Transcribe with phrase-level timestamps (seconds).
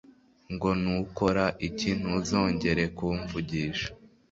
[0.53, 3.89] ngo nukora iki ntuzongere kumvugisha,